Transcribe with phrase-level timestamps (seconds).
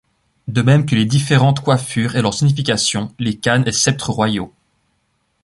[0.47, 4.51] De même que les différentes coiffures et leurs significations, les cannes et sceptres royaux.